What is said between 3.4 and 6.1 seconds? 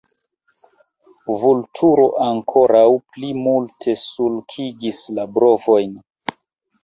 multe sulkigis la brovojn.